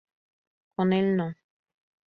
Con 0.75 0.93
el 0.93 1.15
No. 1.15 1.31